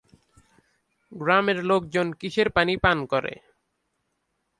[1.11, 3.33] গ্রামের লোকজন কিসের পানি পান করে?